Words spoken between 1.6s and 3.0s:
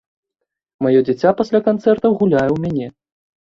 канцэртаў гуляе ў мяне.